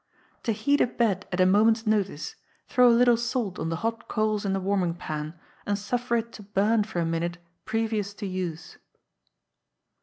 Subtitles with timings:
[0.45, 2.35] To heat a bed at a moment's notice,
[2.67, 6.31] throw a little salt on the hot coals in the warming pan, and suffer it
[6.31, 8.77] to burn for a minute previous to use.